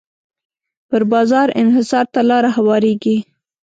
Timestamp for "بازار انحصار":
1.11-2.05